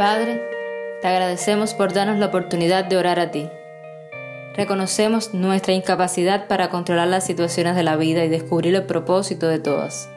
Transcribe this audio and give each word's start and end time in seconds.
Padre, 0.00 0.40
te 1.02 1.08
agradecemos 1.08 1.74
por 1.74 1.92
darnos 1.92 2.16
la 2.16 2.24
oportunidad 2.24 2.86
de 2.86 2.96
orar 2.96 3.20
a 3.20 3.30
ti. 3.30 3.50
Reconocemos 4.56 5.34
nuestra 5.34 5.74
incapacidad 5.74 6.48
para 6.48 6.70
controlar 6.70 7.08
las 7.08 7.26
situaciones 7.26 7.76
de 7.76 7.82
la 7.82 7.96
vida 7.96 8.24
y 8.24 8.30
descubrir 8.30 8.74
el 8.74 8.86
propósito 8.86 9.46
de 9.46 9.58
todas. 9.58 10.08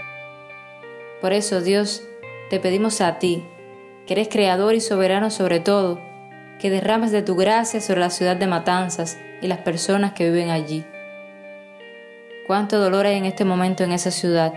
Por 1.19 1.33
eso, 1.33 1.59
Dios, 1.59 2.01
te 2.49 2.61
pedimos 2.61 3.01
a 3.01 3.19
ti, 3.19 3.45
que 4.07 4.13
eres 4.13 4.29
creador 4.29 4.73
y 4.73 4.79
soberano 4.79 5.29
sobre 5.29 5.59
todo, 5.59 5.99
que 6.61 6.69
derrames 6.69 7.11
de 7.11 7.21
tu 7.21 7.35
gracia 7.35 7.81
sobre 7.81 7.99
la 7.99 8.09
ciudad 8.09 8.37
de 8.37 8.47
Matanzas 8.47 9.17
y 9.41 9.47
las 9.47 9.59
personas 9.59 10.13
que 10.13 10.31
viven 10.31 10.49
allí. 10.49 10.85
Cuánto 12.47 12.79
dolor 12.79 13.05
hay 13.05 13.17
en 13.17 13.25
este 13.25 13.43
momento 13.43 13.83
en 13.83 13.91
esa 13.91 14.11
ciudad, 14.11 14.53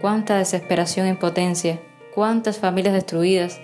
cuánta 0.00 0.38
desesperación 0.38 1.06
e 1.06 1.10
impotencia, 1.10 1.80
cuántas 2.14 2.58
familias 2.58 2.94
destruidas. 2.94 3.60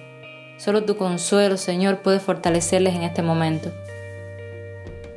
Solo 0.60 0.84
tu 0.84 0.98
consuelo, 0.98 1.56
Señor, 1.56 2.02
puede 2.02 2.20
fortalecerles 2.20 2.95
en 2.95 3.02
este 3.02 3.23
momento. 3.23 3.73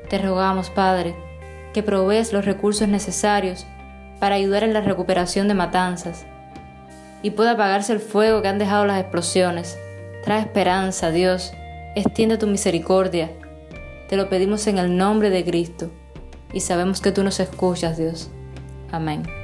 Te 0.08 0.18
rogamos, 0.18 0.70
Padre, 0.70 1.16
que 1.74 1.84
provees 1.84 2.32
los 2.32 2.46
recursos 2.46 2.88
necesarios 2.88 3.66
para 4.22 4.36
ayudar 4.36 4.64
en 4.64 4.72
la 4.72 4.80
recuperación 4.80 5.50
de 5.50 5.54
matanzas 5.54 6.26
y 7.22 7.32
pueda 7.32 7.52
apagarse 7.52 7.92
el 7.92 8.00
fuego 8.00 8.42
que 8.42 8.48
han 8.48 8.58
dejado 8.58 8.86
las 8.86 9.02
explosiones. 9.02 9.78
Trae 10.24 10.40
esperanza, 10.40 11.12
Dios, 11.12 11.52
extiende 11.94 12.38
tu 12.38 12.48
misericordia. 12.48 13.30
Te 14.08 14.16
lo 14.16 14.30
pedimos 14.30 14.66
en 14.68 14.78
el 14.78 14.96
nombre 14.96 15.30
de 15.30 15.44
Cristo 15.44 15.92
y 16.54 16.62
sabemos 16.62 17.02
que 17.02 17.12
tú 17.12 17.22
nos 17.22 17.42
escuchas, 17.42 17.98
Dios. 17.98 18.30
Amén. 18.94 19.43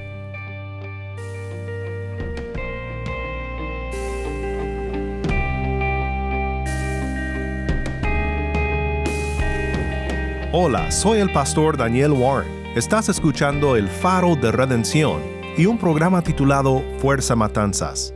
Hola, 10.51 10.89
soy 10.89 11.19
el 11.19 11.31
pastor 11.31 11.77
Daniel 11.77 12.11
Warren. 12.11 12.51
Estás 12.75 13.07
escuchando 13.07 13.75
El 13.75 13.87
Faro 13.87 14.35
de 14.35 14.51
Redención 14.51 15.21
y 15.55 15.67
un 15.67 15.77
programa 15.77 16.23
titulado 16.23 16.83
Fuerza 16.97 17.35
Matanzas. 17.35 18.15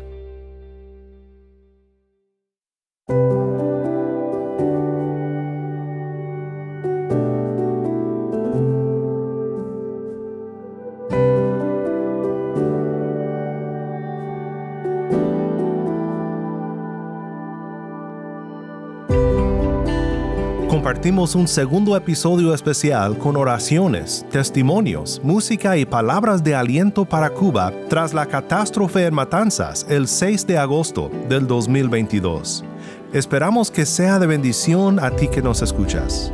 Un 21.12 21.50
segundo 21.50 21.98
episodio 21.98 22.54
especial 22.54 23.18
con 23.18 23.36
oraciones, 23.36 24.26
testimonios, 24.32 25.20
música 25.22 25.76
y 25.76 25.86
palabras 25.86 26.46
de 26.46 26.56
aliento 26.56 27.04
para 27.04 27.30
Cuba 27.30 27.74
tras 27.90 28.14
la 28.14 28.26
catástrofe 28.26 29.06
en 29.06 29.14
Matanzas 29.14 29.86
el 29.90 30.08
6 30.08 30.48
de 30.48 30.58
agosto 30.58 31.12
del 31.28 31.46
2022. 31.46 32.64
Esperamos 33.12 33.70
que 33.70 33.86
sea 33.86 34.18
de 34.18 34.28
bendición 34.28 34.98
a 34.98 35.12
ti 35.12 35.28
que 35.28 35.42
nos 35.42 35.62
escuchas. 35.62 36.32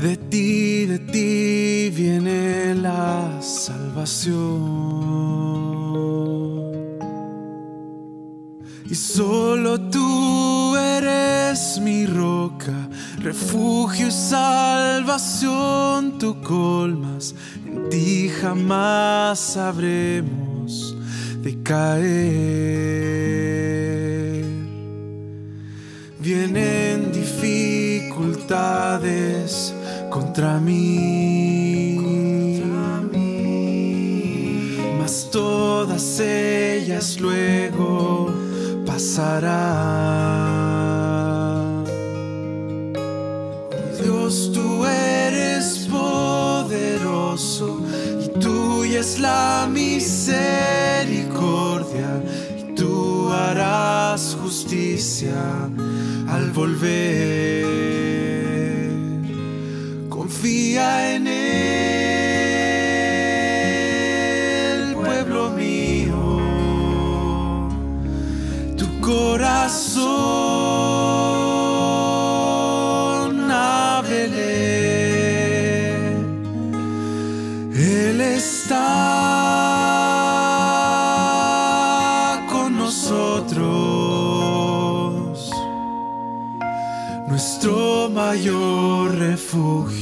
De 0.00 0.16
ti, 0.16 0.86
de 0.86 0.98
ti 0.98 1.90
viene 1.94 2.74
la 2.74 3.38
salvación. 3.42 4.40
Y 8.88 8.94
solo 8.94 9.78
tú 9.90 10.74
eres 10.74 11.78
mi 11.82 12.06
roca, 12.06 12.88
refugio 13.18 14.08
y 14.08 14.10
salvación. 14.10 16.16
Tú 16.18 16.40
colmas, 16.40 17.34
en 17.66 17.90
ti 17.90 18.30
jamás 18.40 19.38
sabremos 19.38 20.96
de 21.42 21.62
caer. 21.62 23.20
Vienen 26.20 27.12
dificultades 27.12 29.69
contra 30.10 30.60
mí, 30.60 31.96
mas 34.98 35.28
todas 35.30 36.20
ellas 36.20 37.18
luego 37.20 38.34
pasarán. 38.84 39.70
Dios, 44.02 44.50
tú 44.52 44.84
eres 44.84 45.88
poderoso 45.90 47.80
y 48.24 48.28
tuya 48.40 49.00
es 49.00 49.18
la 49.20 49.66
misericordia 49.70 52.22
y 52.58 52.74
tú 52.74 53.30
harás 53.30 54.36
justicia 54.42 55.32
al 56.28 56.50
volver. 56.50 57.59
En 60.76 61.26
él, 61.26 61.34
pueblo 64.94 65.50
mío, 65.50 66.38
tu 68.76 68.86
corazón 69.00 69.50
ábrele. 73.50 74.50
Él 77.74 78.20
está 78.20 78.86
con 82.48 82.78
nosotros, 82.78 83.60
nuestro 87.28 88.08
mayor 88.08 89.16
refugio 89.18 89.99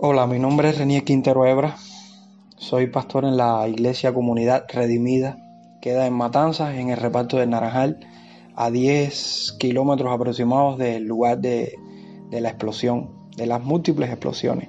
Hola, 0.00 0.28
mi 0.28 0.38
nombre 0.38 0.68
es 0.68 0.78
Renier 0.78 1.02
Quintero 1.02 1.44
Hebra. 1.44 1.74
Soy 2.56 2.86
pastor 2.86 3.24
en 3.24 3.36
la 3.36 3.66
iglesia 3.66 4.14
Comunidad 4.14 4.64
Redimida. 4.72 5.38
Queda 5.82 6.06
en 6.06 6.12
Matanzas, 6.12 6.76
en 6.76 6.90
el 6.90 6.98
reparto 6.98 7.36
del 7.36 7.50
Naranjal, 7.50 7.98
a 8.54 8.70
10 8.70 9.56
kilómetros 9.58 10.14
aproximados 10.14 10.78
del 10.78 11.02
lugar 11.02 11.38
de, 11.38 11.74
de 12.30 12.40
la 12.40 12.50
explosión, 12.50 13.10
de 13.36 13.46
las 13.46 13.60
múltiples 13.60 14.08
explosiones. 14.08 14.68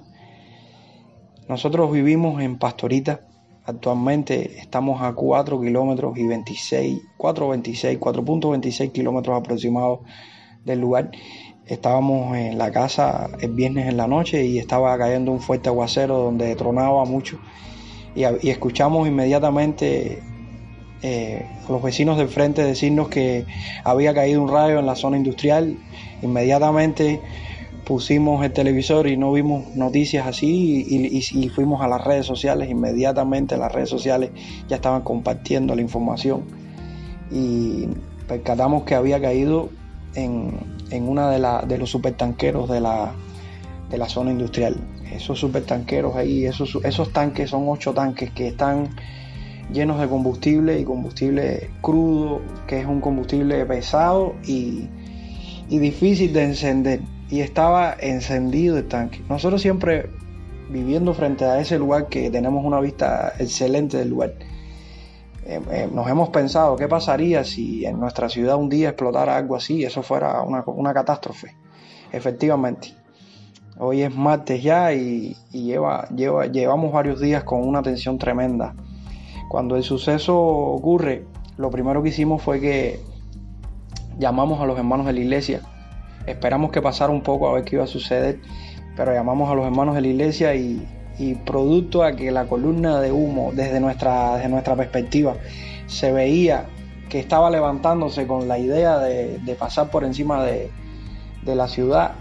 Nosotros 1.47 1.91
vivimos 1.91 2.41
en 2.41 2.57
Pastorita. 2.57 3.21
Actualmente 3.65 4.57
estamos 4.57 5.03
a 5.03 5.13
4 5.13 5.61
kilómetros 5.61 6.17
y 6.17 6.25
26, 6.25 7.01
4.26, 7.19 7.99
4.26 7.99 8.91
kilómetros 8.91 9.39
aproximados 9.39 9.99
del 10.65 10.79
lugar. 10.79 11.11
Estábamos 11.69 12.35
en 12.35 12.57
la 12.57 12.71
casa 12.71 13.29
el 13.39 13.51
viernes 13.51 13.87
en 13.87 13.95
la 13.97 14.07
noche 14.07 14.43
y 14.45 14.57
estaba 14.57 14.97
cayendo 14.97 15.31
un 15.31 15.39
fuerte 15.39 15.69
aguacero 15.69 16.17
donde 16.17 16.55
tronaba 16.55 17.05
mucho. 17.05 17.39
Y, 18.15 18.23
escuchamos 18.49 19.07
inmediatamente 19.07 20.23
eh, 21.03 21.45
a 21.67 21.71
los 21.71 21.81
vecinos 21.83 22.17
del 22.17 22.27
frente 22.27 22.63
decirnos 22.63 23.07
que 23.09 23.45
había 23.83 24.13
caído 24.15 24.41
un 24.41 24.49
rayo 24.49 24.79
en 24.79 24.87
la 24.87 24.95
zona 24.95 25.17
industrial. 25.17 25.77
Inmediatamente 26.23 27.21
pusimos 27.85 28.43
el 28.43 28.51
televisor 28.51 29.07
y 29.07 29.15
no 29.15 29.31
vimos 29.31 29.75
noticias 29.75 30.25
así 30.25 30.85
y, 30.89 31.05
y- 31.05 31.43
y 31.45 31.49
fuimos 31.49 31.81
a 31.81 31.87
las 31.87 32.03
redes 32.03 32.25
sociales. 32.25 32.69
Inmediatamente 32.69 33.57
las 33.57 33.71
redes 33.71 33.89
sociales 33.89 34.31
ya 34.67 34.77
estaban 34.77 35.03
compartiendo 35.03 35.75
la 35.75 35.81
información 35.83 36.41
y 37.31 37.87
percatamos 38.27 38.83
que 38.83 38.95
había 38.95 39.21
caído 39.21 39.69
en, 40.15 40.78
en 40.91 41.07
una 41.07 41.29
de, 41.29 41.39
la- 41.39 41.61
de 41.67 41.77
los 41.77 41.89
supertanqueros 41.89 42.69
de 42.69 42.79
la, 42.81 43.11
de 43.89 43.97
la 43.97 44.07
zona 44.09 44.31
industrial. 44.31 44.75
Esos 45.11 45.39
supertanqueros 45.39 46.15
ahí, 46.15 46.45
esos, 46.45 46.77
esos 46.83 47.11
tanques 47.11 47.49
son 47.49 47.65
ocho 47.67 47.93
tanques 47.93 48.31
que 48.31 48.47
están 48.47 48.89
llenos 49.71 49.99
de 49.99 50.07
combustible 50.07 50.79
y 50.79 50.83
combustible 50.83 51.69
crudo, 51.81 52.41
que 52.67 52.79
es 52.79 52.85
un 52.85 53.01
combustible 53.01 53.65
pesado 53.65 54.35
y, 54.45 54.87
y 55.69 55.79
difícil 55.79 56.33
de 56.33 56.43
encender. 56.43 57.01
Y 57.29 57.41
estaba 57.41 57.95
encendido 57.99 58.77
el 58.77 58.87
tanque. 58.87 59.21
Nosotros 59.29 59.61
siempre 59.61 60.09
viviendo 60.71 61.13
frente 61.13 61.45
a 61.45 61.59
ese 61.59 61.77
lugar 61.79 62.07
que 62.07 62.29
tenemos 62.29 62.63
una 62.65 62.79
vista 62.79 63.33
excelente 63.39 63.97
del 63.97 64.09
lugar, 64.09 64.33
eh, 65.49 65.59
eh, 65.71 65.89
nos 65.91 66.07
hemos 66.07 66.29
pensado 66.29 66.75
qué 66.75 66.87
pasaría 66.87 67.43
si 67.43 67.83
en 67.83 67.99
nuestra 67.99 68.29
ciudad 68.29 68.55
un 68.55 68.69
día 68.69 68.89
explotara 68.89 69.35
algo 69.35 69.55
así, 69.55 69.83
eso 69.83 70.03
fuera 70.03 70.43
una, 70.43 70.63
una 70.67 70.93
catástrofe. 70.93 71.55
Efectivamente, 72.11 72.93
hoy 73.79 74.03
es 74.03 74.15
martes 74.15 74.61
ya 74.61 74.93
y, 74.93 75.35
y 75.51 75.63
lleva, 75.63 76.07
lleva, 76.09 76.45
llevamos 76.45 76.93
varios 76.93 77.19
días 77.19 77.43
con 77.45 77.67
una 77.67 77.81
tensión 77.81 78.19
tremenda. 78.19 78.75
Cuando 79.49 79.75
el 79.75 79.81
suceso 79.81 80.37
ocurre, 80.39 81.25
lo 81.57 81.71
primero 81.71 82.03
que 82.03 82.09
hicimos 82.09 82.43
fue 82.43 82.61
que 82.61 82.99
llamamos 84.19 84.61
a 84.61 84.65
los 84.65 84.77
hermanos 84.77 85.07
de 85.07 85.13
la 85.13 85.19
iglesia. 85.19 85.61
Esperamos 86.27 86.71
que 86.71 86.79
pasara 86.79 87.11
un 87.11 87.23
poco 87.23 87.49
a 87.49 87.53
ver 87.53 87.63
qué 87.63 87.77
iba 87.77 87.85
a 87.85 87.87
suceder, 87.87 88.39
pero 88.95 89.13
llamamos 89.13 89.49
a 89.49 89.55
los 89.55 89.65
hermanos 89.65 89.95
de 89.95 90.01
la 90.01 90.07
iglesia 90.09 90.53
y, 90.53 90.87
y 91.19 91.35
producto 91.35 92.03
a 92.03 92.13
que 92.15 92.31
la 92.31 92.47
columna 92.47 92.99
de 92.99 93.11
humo 93.11 93.51
desde 93.53 93.79
nuestra, 93.79 94.35
desde 94.35 94.49
nuestra 94.49 94.75
perspectiva 94.75 95.35
se 95.87 96.11
veía 96.11 96.65
que 97.09 97.19
estaba 97.19 97.49
levantándose 97.49 98.25
con 98.25 98.47
la 98.47 98.57
idea 98.57 98.99
de, 98.99 99.55
pasar 99.59 99.91
por 99.91 100.03
encima 100.03 100.43
de, 100.43 100.71
de 101.43 101.55
la 101.55 101.67
ciudad, 101.67 102.13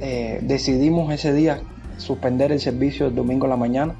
eh, 0.00 0.38
decidimos 0.42 1.12
ese 1.12 1.32
día 1.32 1.60
suspender 1.96 2.52
el 2.52 2.60
servicio 2.60 3.06
el 3.06 3.14
domingo 3.14 3.46
en 3.46 3.50
la 3.50 3.56
mañana. 3.56 3.94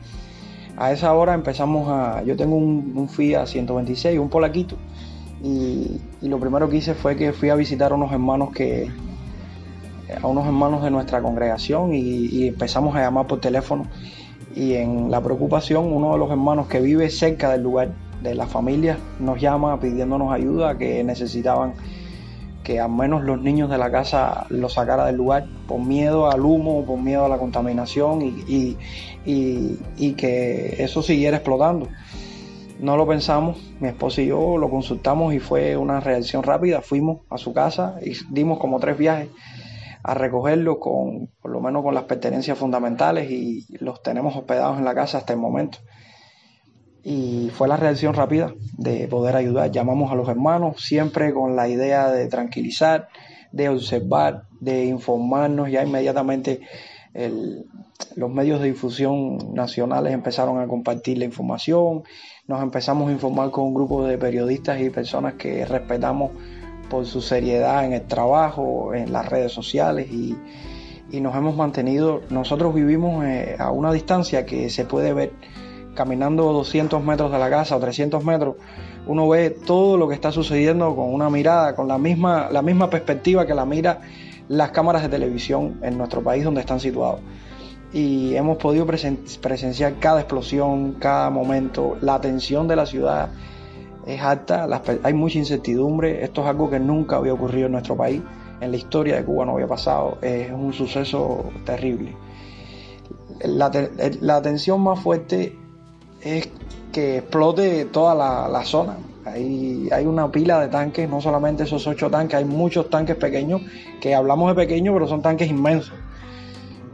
A 0.76 0.92
esa 0.92 1.12
hora 1.14 1.34
empezamos 1.34 1.88
a... 1.88 2.22
Yo 2.24 2.36
tengo 2.36 2.56
un, 2.56 2.92
un 2.96 3.08
Fiat 3.08 3.46
126, 3.46 4.18
un 4.18 4.28
polaquito, 4.28 4.76
y, 5.44 6.00
lo 6.22 6.40
primero 6.40 6.70
que 6.70 6.78
hice 6.78 6.94
fue 6.94 7.16
que 7.16 7.32
fui 7.32 7.50
a 7.50 7.54
visitar 7.54 7.92
a 7.92 7.94
unos 7.94 8.10
hermanos 8.12 8.50
que 8.54 8.90
a 10.22 10.26
unos 10.26 10.46
hermanos 10.46 10.82
de 10.82 10.90
nuestra 10.90 11.20
congregación 11.20 11.94
y, 11.94 12.48
empezamos 12.48 12.96
a 12.96 13.00
llamar 13.00 13.26
por 13.26 13.40
teléfono 13.40 13.86
y 14.54 14.74
en 14.74 15.10
la 15.10 15.20
preocupación 15.20 15.92
uno 15.92 16.12
de 16.12 16.18
los 16.18 16.30
hermanos 16.30 16.68
que 16.68 16.80
vive 16.80 17.10
cerca 17.10 17.50
del 17.50 17.62
lugar 17.62 17.92
de 18.22 18.34
la 18.34 18.46
familia 18.46 18.98
nos 19.18 19.40
llama 19.40 19.78
pidiéndonos 19.80 20.32
ayuda 20.32 20.78
que 20.78 21.02
necesitaban 21.02 21.74
que 22.62 22.80
al 22.80 22.90
menos 22.90 23.24
los 23.24 23.40
niños 23.40 23.68
de 23.68 23.76
la 23.76 23.90
casa 23.90 24.46
lo 24.48 24.68
sacara 24.68 25.04
del 25.06 25.16
lugar 25.16 25.46
por 25.68 25.80
miedo 25.80 26.30
al 26.30 26.40
humo, 26.40 26.84
por 26.86 26.98
miedo 26.98 27.26
a 27.26 27.28
la 27.28 27.36
contaminación 27.36 28.22
y, 28.22 28.78
y 29.26 30.12
que 30.12 30.76
eso 30.78 31.02
siguiera 31.02 31.36
explotando. 31.36 31.88
No 32.80 32.96
lo 32.96 33.06
pensamos, 33.06 33.58
mi 33.80 33.88
esposo 33.88 34.22
y 34.22 34.26
yo 34.26 34.56
lo 34.56 34.70
consultamos 34.70 35.34
y 35.34 35.40
fue 35.40 35.76
una 35.76 36.00
reacción 36.00 36.42
rápida. 36.42 36.80
Fuimos 36.80 37.18
a 37.28 37.36
su 37.36 37.52
casa 37.52 37.96
y 38.02 38.12
dimos 38.30 38.58
como 38.58 38.80
tres 38.80 38.96
viajes 38.96 39.28
a 40.04 40.14
recogerlo 40.14 40.78
con, 40.78 41.28
por 41.40 41.50
lo 41.50 41.60
menos 41.60 41.82
con 41.82 41.94
las 41.94 42.04
pertenencias 42.04 42.56
fundamentales 42.56 43.30
y 43.30 43.66
los 43.80 44.02
tenemos 44.02 44.36
hospedados 44.36 44.78
en 44.78 44.84
la 44.84 44.94
casa 44.94 45.18
hasta 45.18 45.32
el 45.32 45.38
momento. 45.40 45.78
Y 47.02 47.50
fue 47.54 47.68
la 47.68 47.76
reacción 47.76 48.14
rápida 48.14 48.54
de 48.78 49.08
poder 49.08 49.34
ayudar. 49.34 49.70
Llamamos 49.70 50.12
a 50.12 50.14
los 50.14 50.28
hermanos 50.28 50.82
siempre 50.82 51.34
con 51.34 51.56
la 51.56 51.68
idea 51.68 52.10
de 52.10 52.28
tranquilizar, 52.28 53.08
de 53.50 53.68
observar, 53.68 54.44
de 54.60 54.84
informarnos. 54.84 55.70
Ya 55.70 55.82
inmediatamente 55.82 56.60
los 58.14 58.30
medios 58.30 58.60
de 58.60 58.68
difusión 58.68 59.54
nacionales 59.54 60.12
empezaron 60.12 60.60
a 60.60 60.68
compartir 60.68 61.18
la 61.18 61.24
información 61.24 62.04
nos 62.46 62.62
empezamos 62.62 63.08
a 63.08 63.12
informar 63.12 63.50
con 63.50 63.64
un 63.64 63.74
grupo 63.74 64.04
de 64.04 64.18
periodistas 64.18 64.80
y 64.80 64.90
personas 64.90 65.34
que 65.34 65.64
respetamos 65.64 66.32
por 66.88 67.06
su 67.06 67.20
seriedad 67.20 67.84
en 67.84 67.92
el 67.92 68.02
trabajo, 68.02 68.94
en 68.94 69.12
las 69.12 69.28
redes 69.28 69.52
sociales 69.52 70.10
y, 70.10 70.36
nos 71.20 71.36
hemos 71.36 71.54
mantenido, 71.54 72.22
nosotros 72.28 72.74
vivimos 72.74 73.24
eh, 73.24 73.54
a 73.60 73.70
una 73.70 73.92
distancia 73.92 74.44
que 74.44 74.68
se 74.68 74.84
puede 74.84 75.12
ver 75.12 75.32
caminando 75.94 76.52
200 76.52 77.04
metros 77.04 77.30
de 77.30 77.38
la 77.38 77.48
casa 77.48 77.76
o 77.76 77.80
300 77.80 78.24
metros, 78.24 78.56
uno 79.06 79.28
ve 79.28 79.50
todo 79.50 79.96
lo 79.96 80.08
que 80.08 80.14
está 80.14 80.32
sucediendo 80.32 80.96
con 80.96 81.14
una 81.14 81.30
mirada, 81.30 81.76
con 81.76 81.86
la 81.86 81.98
misma, 81.98 82.48
la 82.50 82.62
misma 82.62 82.90
perspectiva 82.90 83.46
que 83.46 83.54
la 83.54 83.64
mira 83.64 84.00
las 84.48 84.70
cámaras 84.72 85.02
de 85.02 85.08
televisión 85.08 85.78
en 85.82 85.96
nuestro 85.96 86.22
país 86.22 86.44
donde 86.44 86.60
están 86.60 86.80
situados. 86.80 87.20
Y 87.92 88.34
hemos 88.34 88.58
podido 88.58 88.86
presenciar 88.86 89.94
cada 90.00 90.20
explosión, 90.20 90.94
cada 90.94 91.30
momento, 91.30 91.96
la 92.00 92.20
tensión 92.20 92.66
de 92.66 92.76
la 92.76 92.86
ciudad 92.86 93.30
es 94.06 94.20
alta, 94.20 94.68
hay 95.02 95.14
mucha 95.14 95.38
incertidumbre, 95.38 96.24
esto 96.24 96.42
es 96.42 96.48
algo 96.48 96.70
que 96.70 96.78
nunca 96.78 97.16
había 97.16 97.32
ocurrido 97.32 97.66
en 97.66 97.72
nuestro 97.72 97.96
país, 97.96 98.22
en 98.60 98.70
la 98.70 98.76
historia 98.76 99.16
de 99.16 99.24
Cuba 99.24 99.44
no 99.46 99.52
había 99.52 99.66
pasado, 99.66 100.18
es 100.22 100.50
un 100.52 100.72
suceso 100.72 101.44
terrible. 101.64 102.14
La, 103.44 104.40
tensión 104.42 104.80
más 104.80 105.00
fuerte 105.00 105.58
es 106.22 106.48
que 106.92 107.18
explote 107.18 107.86
toda 107.86 108.14
la, 108.14 108.48
la 108.48 108.64
zona, 108.64 108.96
hay, 109.24 109.88
hay, 109.90 110.06
una 110.06 110.30
pila 110.30 110.60
de 110.60 110.68
tanques, 110.68 111.08
no 111.08 111.20
solamente 111.20 111.64
esos 111.64 111.86
ocho 111.86 112.10
tanques, 112.10 112.36
hay 112.36 112.44
muchos 112.44 112.90
tanques 112.90 113.16
pequeños, 113.16 113.62
que 114.00 114.14
hablamos 114.14 114.50
de 114.50 114.54
pequeños, 114.54 114.92
pero 114.94 115.08
son 115.08 115.22
tanques 115.22 115.48
inmensos. 115.48 115.94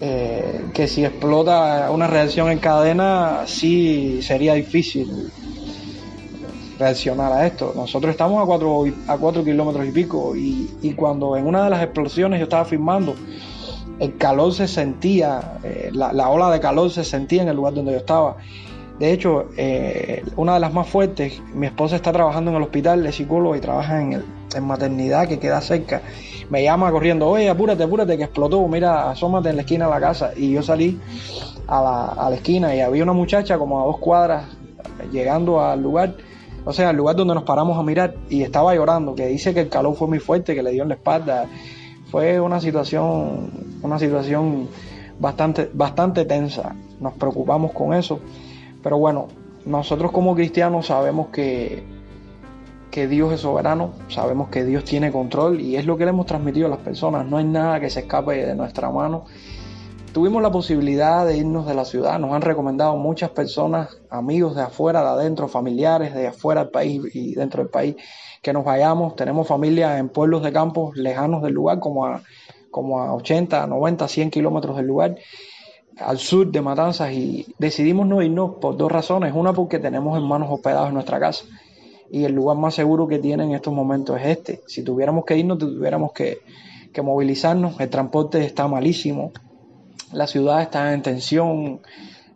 Eh, 0.02 0.71
que 0.73 0.88
si 0.88 1.05
explota 1.05 1.90
una 1.90 2.07
reacción 2.07 2.50
en 2.50 2.59
cadena, 2.59 3.43
sí 3.45 4.23
sería 4.23 4.55
difícil 4.55 5.31
reaccionar 6.80 7.32
a 7.32 7.46
esto. 7.46 7.72
Nosotros 7.76 8.10
estamos 8.10 8.42
a 8.42 8.46
cuatro, 8.46 8.84
a 9.06 9.16
cuatro 9.18 9.44
kilómetros 9.44 9.87
y 9.87 9.92
pico 9.92 10.34
y, 10.34 10.94
cuando 10.96 11.37
en 11.37 11.46
una 11.46 11.64
de 11.64 11.70
las 11.70 11.82
explosiones 11.82 12.40
yo 12.40 12.44
estaba 12.44 12.64
filmando, 12.64 13.14
el 14.00 14.16
calor 14.16 14.52
se 14.52 14.66
sentía, 14.66 15.58
eh, 15.62 15.90
la, 15.92 16.28
ola 16.28 16.50
de 16.50 16.58
calor 16.58 16.90
se 16.90 17.04
sentía 17.04 17.42
en 17.42 17.49
el 17.49 17.56
lugar 17.56 17.75
donde 17.75 17.92
yo 17.92 17.99
estaba. 17.99 18.37
De 18.99 19.12
hecho, 19.12 19.46
eh, 19.56 20.25
una 20.37 20.54
de 20.54 20.60
las 20.60 20.75
más 20.75 20.88
fuertes, 20.88 21.40
mi 21.54 21.66
esposa 21.66 21.96
está 21.96 22.12
trabajando 22.12 22.50
en 22.50 22.56
el 22.56 22.62
hospital 22.62 23.02
de 23.02 23.12
psicólogo 23.12 23.56
y 23.56 23.60
trabaja 23.60 24.00
en, 24.00 24.12
el, 24.14 24.25
en 24.54 24.64
maternidad 24.64 25.28
que 25.28 25.38
queda 25.38 25.60
cerca 25.60 26.02
me 26.50 26.64
llama 26.64 26.90
corriendo, 26.90 27.28
oye, 27.28 27.49
apúrate, 27.49 27.84
apúrate, 27.84 28.16
que 28.16 28.25
explotó, 28.25 28.66
mira, 28.66 29.08
asómate 29.08 29.50
en 29.50 29.56
la 29.56 29.62
esquina 29.62 29.84
de 29.84 29.92
la 29.92 30.00
casa. 30.00 30.32
Y 30.37 30.50
yo 30.50 30.64
salí 30.64 31.00
a 31.68 31.80
la, 31.80 32.06
a 32.06 32.28
la 32.28 32.34
esquina 32.34 32.75
y 32.75 32.80
había 32.80 33.04
una 33.04 33.12
muchacha 33.12 33.56
como 33.56 33.80
a 33.80 33.84
dos 33.84 33.99
cuadras 33.99 34.46
llegando 35.12 35.60
al 35.60 35.82
lugar, 35.82 36.14
o 36.64 36.73
sea, 36.73 36.90
al 36.90 36.97
lugar 36.97 37.17
donde 37.17 37.35
nos 37.35 37.45
paramos 37.45 37.79
a 37.79 37.83
mirar 37.83 38.14
y 38.29 38.43
estaba 38.43 38.75
llorando, 38.75 39.14
que 39.14 39.26
dice 39.26 39.55
que 39.55 39.61
el 39.61 39.69
calor 39.69 39.95
fue 39.95 40.09
muy 40.09 40.19
fuerte, 40.19 40.55
que 40.55 40.62
le 40.62 40.73
dio 40.73 40.83
en 40.83 40.90
la 40.90 40.95
espalda. 40.95 41.47
Fue 42.11 42.40
una 42.40 42.61
situación, 42.61 43.50
una 43.83 43.99
situación 43.99 44.69
bastante, 45.19 45.71
bastante 45.73 46.25
tensa. 46.25 46.75
Nos 47.00 47.14
preocupamos 47.14 47.73
con 47.73 47.95
eso. 47.95 48.21
Pero 48.83 48.99
bueno, 48.99 49.29
nosotros 49.64 50.11
como 50.11 50.35
cristianos 50.35 50.87
sabemos 50.87 51.29
que 51.29 51.85
que 52.90 53.07
Dios 53.07 53.33
es 53.33 53.40
soberano, 53.40 53.93
sabemos 54.09 54.49
que 54.49 54.64
Dios 54.64 54.85
tiene 54.85 55.12
control 55.12 55.61
y 55.61 55.76
es 55.76 55.87
lo 55.87 55.97
que 55.97 56.05
le 56.05 56.11
hemos 56.11 56.26
transmitido 56.26 56.67
a 56.67 56.71
las 56.71 56.81
personas. 56.81 57.25
No 57.26 57.37
hay 57.37 57.45
nada 57.45 57.81
que 57.81 57.88
se 57.88 58.00
escape 58.00 58.47
de 58.47 58.55
nuestra 58.55 58.90
mano. 58.90 59.25
Tuvimos 60.12 60.43
la 60.43 60.50
posibilidad 60.50 61.25
de 61.25 61.37
irnos 61.37 61.67
de 61.67 61.75
la 61.75 61.85
ciudad, 61.85 62.19
nos 62.19 62.33
han 62.33 62.43
recomendado 62.43 62.97
muchas 62.97 63.31
personas, 63.31 64.00
amigos 64.11 64.57
de 64.57 64.62
afuera, 64.62 65.02
de 65.02 65.09
adentro, 65.09 65.47
familiares 65.47 66.14
de 66.14 66.26
afuera 66.26 66.62
del 66.62 66.71
país 66.71 67.00
y 67.14 67.35
dentro 67.35 67.62
del 67.62 67.71
país, 67.71 67.95
que 68.43 68.52
nos 68.52 68.64
vayamos. 68.64 69.14
Tenemos 69.14 69.47
familia 69.47 69.99
en 69.99 70.09
pueblos 70.09 70.43
de 70.43 70.52
campos 70.52 70.97
lejanos 70.97 71.43
del 71.43 71.52
lugar, 71.52 71.79
como 71.79 72.07
a, 72.07 72.23
como 72.71 73.00
a 73.00 73.14
80, 73.14 73.67
90, 73.69 74.09
100 74.09 74.31
kilómetros 74.31 74.76
del 74.76 74.87
lugar 74.87 75.17
al 76.00 76.19
sur 76.19 76.50
de 76.50 76.61
Matanzas 76.61 77.12
y 77.12 77.55
decidimos 77.59 78.07
no 78.07 78.23
irnos 78.23 78.57
por 78.61 78.76
dos 78.76 78.90
razones. 78.90 79.33
Una 79.35 79.52
porque 79.52 79.79
tenemos 79.79 80.17
hermanos 80.17 80.49
hospedados 80.50 80.88
en 80.88 80.95
nuestra 80.95 81.21
casa 81.21 81.45
y 82.11 82.25
el 82.25 82.33
lugar 82.33 82.57
más 82.57 82.75
seguro 82.75 83.07
que 83.07 83.19
tiene 83.19 83.45
en 83.45 83.52
estos 83.52 83.73
momentos 83.73 84.19
es 84.21 84.26
este. 84.26 84.62
Si 84.67 84.83
tuviéramos 84.83 85.25
que 85.25 85.37
irnos, 85.37 85.59
tuviéramos 85.59 86.12
que, 86.12 86.40
movilizarnos, 87.02 87.81
el 87.81 87.88
transporte 87.88 88.45
está 88.45 88.67
malísimo, 88.69 89.33
la 90.12 90.26
ciudad 90.26 90.62
está 90.62 90.93
en 90.93 91.02
tensión, 91.02 91.81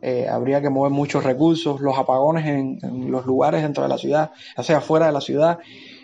eh, 0.07 0.28
habría 0.28 0.61
que 0.61 0.69
mover 0.69 0.93
muchos 0.93 1.25
recursos, 1.25 1.81
los 1.81 1.97
apagones 1.97 2.47
en, 2.47 3.11
los 3.11 3.25
lugares 3.25 3.62
dentro 3.62 3.83
de 3.83 3.88
la 3.88 3.97
ciudad, 3.97 4.33
o 4.57 4.62
sea, 4.62 4.83
fuera 4.83 5.07
de 5.07 5.12
la 5.12 5.21
ciudad, 5.23 5.59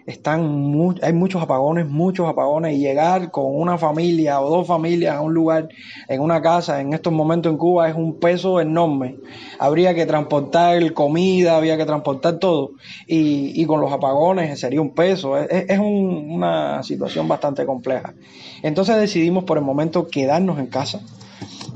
están 0.07 0.75
hay 1.03 1.13
muchos 1.13 1.43
apagones, 1.43 1.87
muchos 1.87 2.27
apagones, 2.27 2.75
y 2.75 2.81
llegar 2.81 3.31
con 3.31 3.55
una 3.55 3.77
familia 3.77 4.41
o 4.41 4.49
dos 4.49 4.67
familias 4.67 5.17
a 5.17 5.21
un 5.21 5.35
lugar, 5.35 5.69
en 6.09 6.23
una 6.23 6.41
casa, 6.41 6.81
en 6.81 6.95
estos 6.95 7.13
momentos 7.13 7.53
en 7.53 7.59
Cuba 7.59 7.91
es 7.91 7.95
un 7.95 8.19
peso 8.19 8.59
enorme. 8.61 9.17
Habría 9.59 9.95
que 9.95 10.07
transportar 10.07 10.95
comida, 10.95 11.59
había 11.59 11.77
que 11.77 11.85
transportar 11.85 12.39
todo, 12.39 12.73
y, 13.07 13.53
y 13.61 13.67
con 13.67 13.83
los 13.83 13.93
apagones 13.93 14.59
sería 14.59 14.81
un 14.81 14.95
peso. 14.95 15.37
Es, 15.37 15.79
una 15.79 16.83
situación 16.83 17.29
bastante 17.29 17.67
compleja. 17.67 18.15
Entonces 18.63 18.97
decidimos 18.97 19.45
por 19.45 19.59
el 19.59 19.65
momento 19.65 20.09
quedarnos 20.09 20.59
en 20.59 20.67
casa 20.69 21.03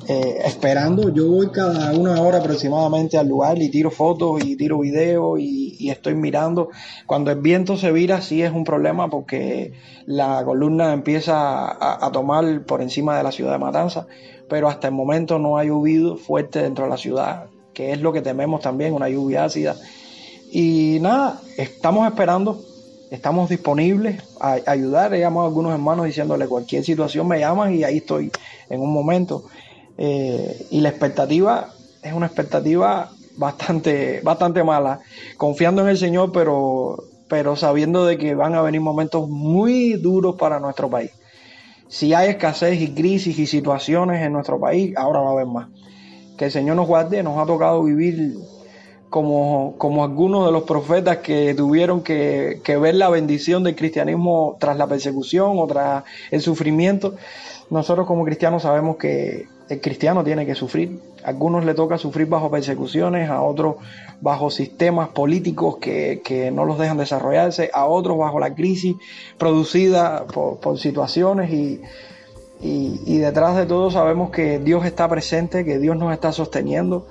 eh, 0.09 0.43
esperando. 0.45 1.13
Yo 1.13 1.29
voy 1.29 1.49
cada 1.49 1.93
una 1.93 2.21
hora 2.21 2.39
aproximadamente 2.39 3.17
al 3.17 3.29
lugar 3.29 3.61
y 3.61 3.71
tiro 3.71 3.91
fotos 3.91 4.45
y 4.45 4.57
tiro 4.57 4.79
videos 4.79 5.39
y, 5.41 5.91
estoy 5.91 6.15
mirando. 6.15 6.71
Cuando 7.07 7.31
el 7.31 7.41
viento 7.41 7.77
se 7.77 7.93
vira 7.93 8.21
sí 8.23 8.43
es 8.43 8.51
un 8.51 8.65
problema 8.65 9.11
porque 9.11 9.73
la 10.07 10.43
columna 10.45 10.93
empieza 10.93 12.05
a, 12.05 12.11
tomar 12.11 12.65
por 12.65 12.81
encima 12.81 13.17
de 13.17 13.23
la 13.23 13.33
ciudad 13.33 13.53
de 13.53 13.59
Matanza, 13.59 14.07
pero 14.49 14.69
hasta 14.69 14.89
el 14.89 14.95
momento 14.95 15.39
no 15.39 15.59
ha 15.59 15.65
llovido 15.65 16.17
fuerte 16.17 16.63
dentro 16.63 16.85
de 16.85 16.91
la 16.91 16.97
ciudad, 16.97 17.47
que 17.75 17.93
es 17.93 18.01
lo 18.01 18.13
que 18.13 18.23
tememos 18.23 18.63
también, 18.63 18.95
una 18.95 19.09
lluvia 19.09 19.45
ácida. 19.45 19.77
Y 20.51 20.99
nada, 21.01 21.41
estamos 21.59 22.07
esperando 22.07 22.59
estamos 23.11 23.49
disponibles 23.49 24.23
a, 24.41 24.59
ayudar. 24.67 25.15
He 25.15 25.21
llamado 25.21 25.47
a 25.47 25.49
algunos 25.49 25.73
hermanos 25.73 26.07
diciéndole 26.07 26.47
cualquier 26.49 26.85
situación 26.85 27.29
me 27.29 27.41
llaman 27.41 27.75
y 27.75 27.85
ahí 27.85 27.99
estoy 27.99 28.31
en 28.69 28.81
un 28.81 28.93
momento. 28.93 29.45
Eh, 29.97 30.67
y 30.71 30.81
la 30.81 30.89
expectativa 30.89 31.71
es 32.03 32.13
una 32.13 32.27
expectativa 32.27 33.11
bastante, 33.37 34.21
bastante 34.23 34.63
mala, 34.65 35.01
confiando 35.37 35.83
en 35.83 35.89
el 35.89 35.99
Señor, 35.99 36.33
pero, 36.33 37.05
pero 37.29 37.57
sabiendo 37.57 38.05
de 38.05 38.19
que 38.19 38.35
van 38.35 38.55
a 38.55 38.63
venir 38.63 38.81
momentos 38.81 39.29
muy 39.29 39.95
duros 39.95 40.37
para 40.37 40.61
nuestro 40.61 40.89
país. 40.91 41.11
Si 41.89 42.15
hay 42.15 42.31
escasez 42.31 42.81
y 42.81 42.95
crisis 42.95 43.39
y 43.39 43.47
situaciones 43.47 44.23
en 44.23 44.33
nuestro 44.33 44.59
país, 44.59 44.97
ahora 44.97 45.21
va 45.21 45.31
a 45.31 45.33
haber 45.33 45.47
más. 45.47 45.69
Que 46.37 46.47
el 46.47 46.51
Señor 46.51 46.77
nos 46.77 46.89
guarde, 46.89 47.23
nos 47.23 47.39
ha 47.39 47.47
tocado 47.47 47.85
vivir 47.85 48.35
como, 49.11 49.77
como 49.79 50.03
algunos 50.03 50.47
de 50.47 50.53
los 50.53 50.65
profetas 50.65 51.19
que 51.19 51.55
tuvieron 51.55 52.03
que, 52.03 52.61
que 52.65 52.77
ver 52.77 52.97
la 52.97 53.11
bendición 53.11 53.63
del 53.63 53.77
cristianismo 53.77 54.57
tras 54.59 54.77
la 54.77 54.89
persecución 54.89 55.53
o 55.59 55.67
tras 55.69 56.03
el 56.33 56.43
sufrimiento. 56.43 57.15
Nosotros 57.71 58.09
como 58.09 58.25
cristianos 58.25 58.63
sabemos 58.63 58.97
que 58.97 59.47
el 59.69 59.81
cristiano 59.81 60.25
tiene 60.25 60.47
que 60.47 60.55
sufrir. 60.55 61.01
A 61.25 61.29
algunos 61.29 61.65
le 61.65 61.75
toca 61.75 61.97
sufrir 61.99 62.27
bajo 62.27 62.51
persecuciones, 62.51 63.31
a 63.31 63.43
otros 63.43 63.77
bajo 64.21 64.51
sistemas 64.51 65.09
políticos 65.09 65.79
que, 65.81 66.51
no 66.53 66.65
los 66.65 66.79
dejan 66.79 66.99
desarrollarse, 66.99 67.71
a 67.73 67.87
otros 67.87 68.19
bajo 68.19 68.39
la 68.39 68.55
crisis 68.55 68.97
producida 69.39 70.27
por, 70.27 70.79
situaciones 70.79 71.51
y, 71.51 71.81
y, 72.61 73.19
detrás 73.19 73.57
de 73.57 73.67
todo 73.67 73.91
sabemos 73.91 74.31
que 74.31 74.59
Dios 74.59 74.85
está 74.85 75.09
presente, 75.09 75.65
que 75.65 75.79
Dios 75.79 75.97
nos 75.97 76.13
está 76.13 76.33
sosteniendo. 76.33 77.07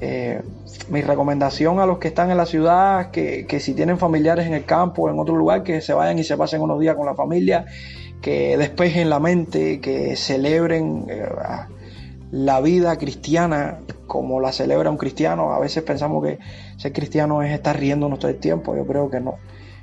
Eh, 0.00 0.42
mi 0.88 1.02
recomendación 1.02 1.78
a 1.78 1.86
los 1.86 1.98
que 1.98 2.08
están 2.08 2.30
en 2.30 2.36
la 2.36 2.46
ciudad, 2.46 3.12
que, 3.12 3.46
que 3.46 3.60
si 3.60 3.74
tienen 3.74 3.96
familiares 3.96 4.46
en 4.46 4.52
el 4.52 4.64
campo 4.64 5.02
o 5.02 5.10
en 5.10 5.18
otro 5.20 5.36
lugar, 5.36 5.62
que 5.62 5.80
se 5.80 5.94
vayan 5.94 6.18
y 6.18 6.24
se 6.24 6.36
pasen 6.36 6.60
unos 6.62 6.80
días 6.80 6.96
con 6.96 7.06
la 7.06 7.14
familia 7.14 7.64
que 8.24 8.56
despejen 8.56 9.10
la 9.10 9.20
mente, 9.20 9.82
que 9.82 10.16
celebren 10.16 11.04
eh, 11.10 11.28
la 12.30 12.62
vida 12.62 12.96
cristiana 12.96 13.80
como 14.06 14.40
la 14.40 14.50
celebra 14.50 14.88
un 14.88 14.96
cristiano. 14.96 15.52
A 15.52 15.58
veces 15.58 15.82
pensamos 15.82 16.24
que 16.24 16.38
ser 16.78 16.94
cristiano 16.94 17.42
es 17.42 17.52
estar 17.52 17.78
riéndonos 17.78 18.18
todo 18.18 18.30
el 18.30 18.38
tiempo. 18.38 18.74
Yo 18.74 18.86
creo 18.86 19.10
que 19.10 19.20
no. 19.20 19.34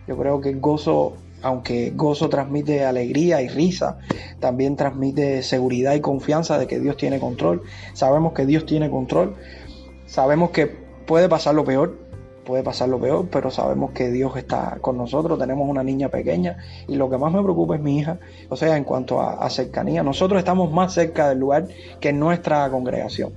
Yo 0.07 0.17
creo 0.17 0.41
que 0.41 0.49
el 0.49 0.59
gozo, 0.59 1.17
aunque 1.43 1.91
gozo 1.91 2.29
transmite 2.29 2.83
alegría 2.83 3.43
y 3.43 3.47
risa, 3.47 3.99
también 4.39 4.75
transmite 4.75 5.43
seguridad 5.43 5.93
y 5.93 6.01
confianza 6.01 6.57
de 6.57 6.65
que 6.65 6.79
Dios 6.79 6.97
tiene 6.97 7.19
control. 7.19 7.61
Sabemos 7.93 8.33
que 8.33 8.47
Dios 8.47 8.65
tiene 8.65 8.89
control. 8.89 9.35
Sabemos 10.07 10.49
que 10.49 10.65
puede 10.65 11.29
pasar 11.29 11.53
lo 11.53 11.63
peor, 11.63 11.99
puede 12.45 12.63
pasar 12.63 12.89
lo 12.89 12.99
peor, 12.99 13.27
pero 13.31 13.51
sabemos 13.51 13.91
que 13.91 14.09
Dios 14.09 14.35
está 14.35 14.77
con 14.81 14.97
nosotros, 14.97 15.39
tenemos 15.39 15.67
una 15.69 15.83
niña 15.83 16.09
pequeña 16.09 16.57
y 16.87 16.95
lo 16.95 17.09
que 17.09 17.17
más 17.17 17.31
me 17.31 17.41
preocupa 17.41 17.75
es 17.75 17.81
mi 17.81 17.99
hija, 17.99 18.19
o 18.49 18.55
sea, 18.55 18.77
en 18.77 18.83
cuanto 18.83 19.21
a, 19.21 19.49
cercanía, 19.49 20.03
nosotros 20.03 20.39
estamos 20.39 20.71
más 20.71 20.93
cerca 20.93 21.29
del 21.29 21.39
lugar 21.39 21.67
que 21.99 22.13
nuestra 22.13 22.69
congregación. 22.69 23.33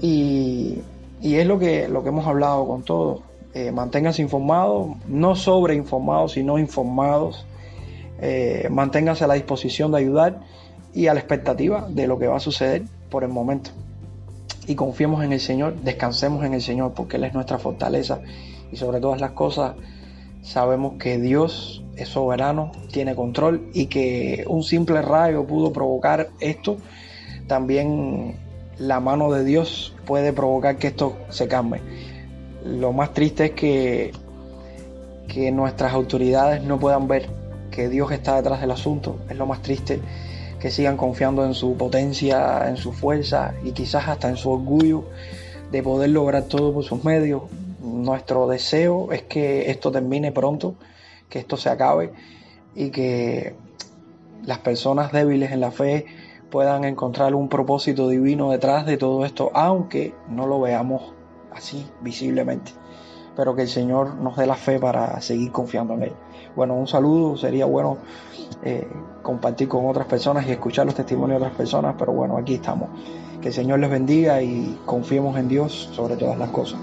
Y, 0.00 0.82
es 1.22 1.46
lo 1.46 1.58
que, 1.58 1.88
lo 1.88 2.02
que 2.02 2.10
hemos 2.10 2.26
hablado 2.26 2.66
con 2.68 2.82
todos, 2.82 3.20
eh, 3.54 3.72
manténganse 3.72 4.22
informados, 4.22 4.88
no 5.08 5.34
sobreinformados, 5.34 6.32
sino 6.32 6.58
informados, 6.58 7.46
eh, 8.20 8.68
manténganse 8.70 9.24
a 9.24 9.26
la 9.26 9.34
disposición 9.34 9.90
de 9.92 9.98
ayudar 9.98 10.40
y 10.94 11.08
a 11.08 11.14
la 11.14 11.20
expectativa 11.20 11.86
de 11.88 12.06
lo 12.06 12.18
que 12.18 12.28
va 12.28 12.36
a 12.36 12.40
suceder 12.40 12.82
por 13.10 13.24
el 13.24 13.30
momento 13.30 13.70
y 14.66 14.74
confiemos 14.74 15.24
en 15.24 15.32
el 15.32 15.40
Señor, 15.40 15.76
descansemos 15.82 16.44
en 16.44 16.54
el 16.54 16.60
Señor 16.60 16.92
porque 16.94 17.16
Él 17.16 17.24
es 17.24 17.34
nuestra 17.34 17.58
fortaleza. 17.58 18.20
Y 18.72 18.76
sobre 18.76 19.00
todas 19.00 19.20
las 19.20 19.32
cosas 19.32 19.74
sabemos 20.42 20.94
que 20.98 21.18
Dios 21.18 21.84
es 21.96 22.08
soberano, 22.08 22.72
tiene 22.92 23.14
control 23.14 23.70
y 23.72 23.86
que 23.86 24.44
un 24.48 24.62
simple 24.62 25.02
rayo 25.02 25.46
pudo 25.46 25.72
provocar 25.72 26.30
esto, 26.40 26.76
también 27.46 28.36
la 28.78 29.00
mano 29.00 29.32
de 29.32 29.44
Dios 29.44 29.94
puede 30.04 30.32
provocar 30.32 30.78
que 30.78 30.88
esto 30.88 31.16
se 31.30 31.48
cambie. 31.48 31.80
Lo 32.64 32.92
más 32.92 33.14
triste 33.14 33.46
es 33.46 33.50
que, 33.52 34.12
que 35.28 35.52
nuestras 35.52 35.92
autoridades 35.92 36.62
no 36.62 36.78
puedan 36.78 37.08
ver 37.08 37.28
que 37.70 37.88
Dios 37.88 38.10
está 38.10 38.36
detrás 38.36 38.60
del 38.60 38.70
asunto, 38.72 39.18
es 39.30 39.36
lo 39.36 39.46
más 39.46 39.62
triste 39.62 40.00
que 40.60 40.70
sigan 40.70 40.96
confiando 40.96 41.44
en 41.44 41.54
su 41.54 41.76
potencia, 41.76 42.68
en 42.68 42.76
su 42.76 42.92
fuerza 42.92 43.54
y 43.64 43.72
quizás 43.72 44.08
hasta 44.08 44.28
en 44.28 44.36
su 44.36 44.50
orgullo 44.50 45.04
de 45.70 45.82
poder 45.82 46.10
lograr 46.10 46.44
todo 46.44 46.72
por 46.72 46.84
sus 46.84 47.04
medios. 47.04 47.42
Nuestro 47.80 48.46
deseo 48.46 49.12
es 49.12 49.22
que 49.22 49.70
esto 49.70 49.92
termine 49.92 50.32
pronto, 50.32 50.74
que 51.28 51.38
esto 51.38 51.56
se 51.56 51.68
acabe 51.68 52.12
y 52.74 52.90
que 52.90 53.54
las 54.44 54.58
personas 54.58 55.12
débiles 55.12 55.52
en 55.52 55.60
la 55.60 55.70
fe 55.70 56.06
puedan 56.50 56.84
encontrar 56.84 57.34
un 57.34 57.48
propósito 57.48 58.08
divino 58.08 58.50
detrás 58.50 58.86
de 58.86 58.96
todo 58.96 59.24
esto, 59.24 59.50
aunque 59.54 60.14
no 60.28 60.46
lo 60.46 60.60
veamos 60.60 61.14
así 61.52 61.86
visiblemente, 62.00 62.72
pero 63.36 63.54
que 63.54 63.62
el 63.62 63.68
Señor 63.68 64.14
nos 64.14 64.36
dé 64.36 64.46
la 64.46 64.56
fe 64.56 64.80
para 64.80 65.20
seguir 65.20 65.52
confiando 65.52 65.94
en 65.94 66.04
Él. 66.04 66.12
Bueno, 66.56 66.74
un 66.74 66.88
saludo, 66.88 67.36
sería 67.36 67.66
bueno 67.66 67.98
eh, 68.64 68.88
compartir 69.22 69.68
con 69.68 69.86
otras 69.86 70.06
personas 70.06 70.46
y 70.46 70.52
escuchar 70.52 70.86
los 70.86 70.94
testimonios 70.94 71.38
de 71.38 71.44
otras 71.44 71.58
personas, 71.58 71.94
pero 71.98 72.12
bueno, 72.12 72.38
aquí 72.38 72.54
estamos. 72.54 72.88
Que 73.42 73.48
el 73.48 73.54
Señor 73.54 73.78
les 73.78 73.90
bendiga 73.90 74.40
y 74.40 74.80
confiemos 74.86 75.36
en 75.38 75.48
Dios 75.48 75.90
sobre 75.92 76.16
todas 76.16 76.38
las 76.38 76.48
cosas. 76.50 76.80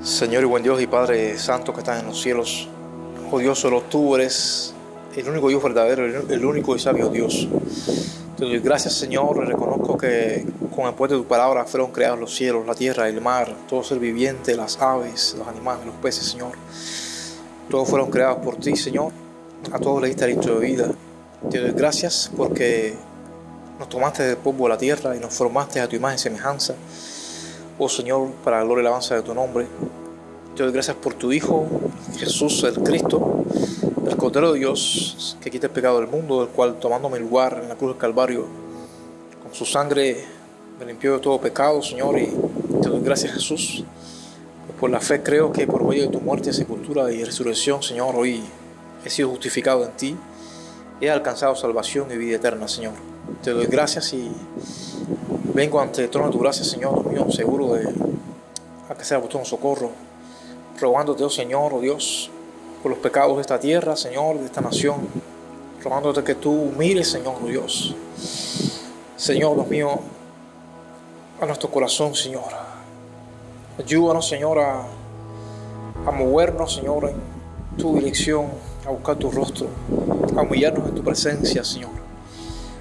Señor 0.00 0.42
y 0.42 0.46
buen 0.46 0.62
Dios 0.62 0.80
y 0.80 0.86
Padre 0.86 1.36
Santo 1.38 1.72
que 1.72 1.80
estás 1.80 2.00
en 2.00 2.06
los 2.06 2.20
cielos, 2.20 2.68
oh 3.32 3.38
Dios, 3.38 3.58
solo 3.58 3.80
tú 3.82 4.14
eres 4.14 4.74
el 5.16 5.28
único 5.28 5.48
Dios 5.48 5.62
verdadero, 5.62 6.04
el 6.04 6.44
único 6.44 6.76
y 6.76 6.78
sabio 6.78 7.08
Dios. 7.08 7.48
Gracias, 8.62 8.94
Señor, 8.94 9.46
reconozco 9.46 9.96
que 9.96 10.44
con 10.74 10.86
el 10.86 10.94
poder 10.94 11.12
de 11.12 11.18
tu 11.18 11.24
palabra 11.24 11.64
fueron 11.64 11.92
creados 11.92 12.18
los 12.18 12.34
cielos, 12.34 12.66
la 12.66 12.74
tierra, 12.74 13.08
el 13.08 13.20
mar, 13.20 13.54
todo 13.68 13.82
ser 13.82 13.98
viviente, 13.98 14.56
las 14.56 14.80
aves, 14.80 15.34
los 15.38 15.46
animales, 15.46 15.86
los 15.86 15.94
peces, 15.96 16.26
Señor. 16.26 16.52
Todos 17.70 17.88
fueron 17.88 18.10
creados 18.10 18.38
por 18.44 18.56
ti, 18.56 18.76
Señor. 18.76 19.12
A 19.72 19.78
todos 19.78 20.02
le 20.02 20.08
diste 20.08 20.24
aliento 20.24 20.58
de 20.58 20.66
vida. 20.66 20.90
Te 21.50 21.60
doy 21.60 21.72
gracias 21.72 22.30
porque 22.36 22.94
nos 23.78 23.88
tomaste 23.88 24.22
del 24.24 24.36
polvo 24.36 24.64
de 24.64 24.70
la 24.70 24.78
tierra 24.78 25.16
y 25.16 25.20
nos 25.20 25.32
formaste 25.34 25.80
a 25.80 25.88
tu 25.88 25.96
imagen 25.96 26.16
y 26.16 26.18
semejanza. 26.18 26.74
Oh 27.78 27.88
Señor, 27.88 28.30
para 28.44 28.58
la 28.58 28.64
gloria 28.64 28.82
y 28.82 28.86
alabanza 28.86 29.14
de 29.14 29.22
tu 29.22 29.34
nombre. 29.34 29.66
Te 30.56 30.62
doy 30.62 30.72
gracias 30.72 30.96
por 30.96 31.14
tu 31.14 31.32
Hijo, 31.32 31.66
Jesús 32.16 32.62
el 32.62 32.74
Cristo, 32.82 33.44
el 34.08 34.16
Cordero 34.16 34.52
de 34.52 34.60
Dios, 34.60 35.36
que 35.40 35.50
quita 35.50 35.66
el 35.66 35.72
pecado 35.72 35.98
del 35.98 36.08
mundo, 36.08 36.40
del 36.44 36.50
cual 36.50 36.78
tomando 36.78 37.08
mi 37.08 37.18
lugar 37.18 37.60
en 37.62 37.68
la 37.68 37.74
cruz 37.74 37.92
del 37.92 37.98
Calvario, 37.98 38.46
con 39.42 39.52
su 39.52 39.64
sangre 39.64 40.33
me 40.78 40.86
limpió 40.86 41.14
de 41.14 41.18
todo 41.20 41.40
pecado, 41.40 41.82
Señor, 41.82 42.18
y 42.18 42.26
te 42.82 42.88
doy 42.88 43.00
gracias, 43.00 43.32
Jesús. 43.32 43.84
Por 44.80 44.90
la 44.90 45.00
fe 45.00 45.22
creo 45.22 45.52
que 45.52 45.66
por 45.66 45.84
medio 45.84 46.02
de 46.02 46.08
tu 46.08 46.20
muerte, 46.20 46.52
sepultura 46.52 47.10
y 47.12 47.22
resurrección, 47.22 47.82
Señor, 47.82 48.16
hoy 48.16 48.42
he 49.04 49.10
sido 49.10 49.28
justificado 49.30 49.84
en 49.84 49.92
ti, 49.92 50.16
he 51.00 51.10
alcanzado 51.10 51.54
salvación 51.54 52.10
y 52.10 52.16
vida 52.16 52.36
eterna, 52.36 52.66
Señor. 52.68 52.94
Te 53.42 53.52
doy 53.52 53.66
gracias 53.66 54.12
y 54.12 54.30
vengo 55.54 55.80
ante 55.80 56.02
el 56.02 56.10
trono 56.10 56.28
de 56.28 56.32
tu 56.32 56.40
gracia, 56.40 56.64
Señor, 56.64 57.06
mío, 57.06 57.26
seguro 57.30 57.74
de 57.74 57.88
que 58.96 59.04
sea 59.04 59.18
vuestro 59.18 59.44
socorro, 59.44 59.90
rogándote, 60.80 61.24
oh 61.24 61.30
Señor, 61.30 61.72
oh 61.74 61.80
Dios, 61.80 62.30
por 62.82 62.90
los 62.90 63.00
pecados 63.00 63.36
de 63.36 63.40
esta 63.40 63.58
tierra, 63.58 63.96
Señor, 63.96 64.38
de 64.38 64.46
esta 64.46 64.60
nación. 64.60 64.96
Rogándote 65.82 66.22
que 66.22 66.34
tú 66.34 66.72
mires, 66.78 67.08
Señor 67.08 67.44
Dios. 67.44 67.94
Señor, 69.16 69.54
Dios 69.56 69.68
mío, 69.68 70.00
a 71.44 71.46
nuestro 71.46 71.70
corazón, 71.70 72.14
Señor. 72.14 72.44
Ayúdanos, 73.78 74.26
Señor, 74.26 74.58
a, 74.58 76.10
movernos, 76.10 76.74
Señor, 76.74 77.10
en 77.10 77.76
tu 77.76 77.94
dirección, 77.96 78.46
a 78.86 78.90
buscar 78.90 79.16
tu 79.16 79.30
rostro, 79.30 79.68
a 80.36 80.42
humillarnos 80.42 80.88
en 80.88 80.94
tu 80.94 81.04
presencia, 81.04 81.62
Señor. 81.62 81.90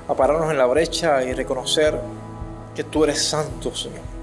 A 0.08 0.14
pararnos 0.14 0.50
en 0.50 0.58
la 0.58 0.66
brecha 0.66 1.24
y 1.24 1.34
reconocer 1.34 2.00
que 2.76 2.84
tú 2.84 3.04
eres 3.04 3.24
santo, 3.24 3.76
Señor 3.76 4.14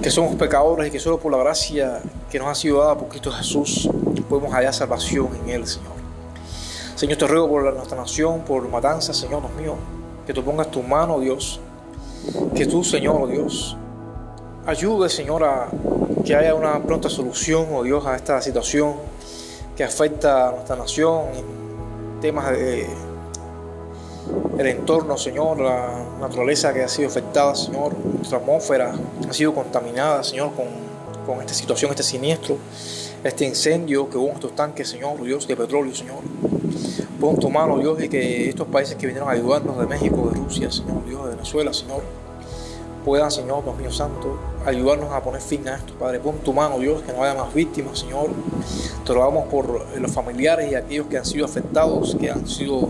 que 0.00 0.10
somos 0.10 0.36
pecadores 0.36 0.88
y 0.88 0.90
que 0.90 0.98
solo 0.98 1.18
por 1.18 1.32
la 1.32 1.38
gracia 1.38 2.00
que 2.30 2.38
nos 2.38 2.48
ha 2.48 2.54
sido 2.54 2.78
dada 2.78 2.96
por 2.96 3.08
Cristo 3.08 3.30
Jesús 3.30 3.88
podemos 4.28 4.52
hallar 4.52 4.72
salvación 4.72 5.28
en 5.42 5.50
Él, 5.50 5.66
Señor. 5.66 5.92
Señor, 6.94 7.18
te 7.18 7.26
ruego 7.26 7.48
por 7.48 7.74
nuestra 7.74 7.98
nación, 7.98 8.40
por 8.40 8.66
matanza, 8.68 9.12
Señor, 9.12 9.42
Dios 9.42 9.54
mío, 9.54 9.74
que 10.26 10.32
tú 10.32 10.42
pongas 10.42 10.70
tu 10.70 10.82
mano, 10.82 11.20
Dios, 11.20 11.60
que 12.54 12.66
tú, 12.66 12.84
Señor, 12.84 13.22
oh 13.22 13.26
Dios, 13.26 13.76
ayude, 14.66 15.08
Señor, 15.08 15.44
a 15.44 15.68
que 16.24 16.36
haya 16.36 16.54
una 16.54 16.82
pronta 16.82 17.08
solución, 17.08 17.66
oh 17.72 17.82
Dios, 17.82 18.06
a 18.06 18.16
esta 18.16 18.40
situación 18.40 18.94
que 19.76 19.84
afecta 19.84 20.48
a 20.48 20.52
nuestra 20.52 20.76
nación 20.76 21.24
temas 22.20 22.50
de 22.52 22.86
el 24.58 24.66
entorno, 24.66 25.18
Señor, 25.18 25.60
la 25.60 26.04
naturaleza 26.20 26.72
que 26.72 26.82
ha 26.82 26.88
sido 26.88 27.08
afectada, 27.08 27.54
Señor, 27.54 27.96
nuestra 27.98 28.38
atmósfera 28.38 28.94
ha 29.28 29.32
sido 29.32 29.54
contaminada, 29.54 30.22
Señor, 30.22 30.52
con, 30.54 30.66
con 31.26 31.40
esta 31.40 31.54
situación, 31.54 31.90
este 31.90 32.02
siniestro, 32.02 32.56
este 33.24 33.44
incendio 33.44 34.08
que 34.08 34.16
hubo 34.18 34.28
en 34.28 34.34
estos 34.34 34.54
tanques, 34.54 34.88
Señor, 34.88 35.20
Dios, 35.22 35.48
de 35.48 35.56
petróleo, 35.56 35.94
Señor. 35.94 36.18
Pon 37.22 37.38
tu 37.38 37.48
mano, 37.48 37.78
Dios, 37.78 38.02
y 38.02 38.08
que 38.08 38.48
estos 38.48 38.66
países 38.66 38.96
que 38.96 39.06
vinieron 39.06 39.28
a 39.28 39.32
ayudarnos 39.34 39.78
de 39.78 39.86
México, 39.86 40.28
de 40.28 40.40
Rusia, 40.40 40.72
Señor, 40.72 41.06
Dios, 41.06 41.24
de 41.24 41.36
Venezuela, 41.36 41.72
Señor, 41.72 42.02
puedan, 43.04 43.30
Señor, 43.30 43.62
Dios 43.62 43.76
mío 43.76 43.92
santo, 43.92 44.40
ayudarnos 44.66 45.12
a 45.12 45.22
poner 45.22 45.40
fin 45.40 45.68
a 45.68 45.76
esto, 45.76 45.94
Padre. 45.94 46.18
Pon 46.18 46.38
tu 46.38 46.52
mano, 46.52 46.80
Dios, 46.80 47.00
que 47.02 47.12
no 47.12 47.22
haya 47.22 47.40
más 47.40 47.54
víctimas, 47.54 48.00
Señor. 48.00 48.30
Te 49.06 49.12
rogamos 49.14 49.46
por 49.46 49.86
los 50.00 50.10
familiares 50.10 50.72
y 50.72 50.74
aquellos 50.74 51.06
que 51.06 51.16
han 51.16 51.24
sido 51.24 51.44
afectados, 51.44 52.16
que 52.18 52.28
han 52.28 52.48
sido 52.48 52.88